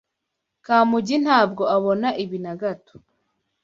Kamugi 0.65 1.15
ntabwo 1.25 1.63
abona 1.75 2.07
ibi 2.23 2.37
na 2.45 2.53
gato. 2.61 2.93